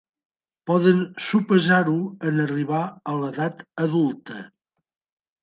Poden 0.69 1.03
sospesar-ho 1.25 1.97
en 2.31 2.41
arribar 2.47 2.81
a 3.13 3.15
l'edat 3.19 3.63
adulta. 3.87 4.41